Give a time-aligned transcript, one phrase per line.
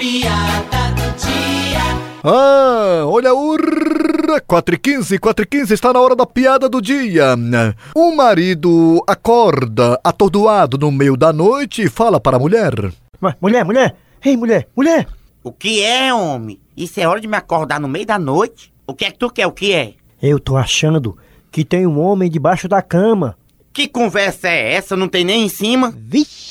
[0.00, 1.84] piada do dia.
[2.24, 3.54] Ah, olha o
[4.46, 7.34] 4 e 15, 4 e 15 está na hora da piada do dia.
[7.94, 12.72] O marido acorda atordoado no meio da noite e fala para a mulher.
[13.42, 13.94] Mulher, mulher!
[14.24, 15.06] Ei, mulher, mulher!
[15.44, 16.58] O que é, homem?
[16.74, 18.72] Isso é hora de me acordar no meio da noite?
[18.86, 19.46] O que é que tu quer?
[19.46, 19.92] O que é?
[20.22, 21.18] Eu tô achando
[21.52, 23.36] que tem um homem debaixo da cama.
[23.70, 24.96] Que conversa é essa?
[24.96, 25.92] Não tem nem em cima?
[25.94, 26.49] Vixe!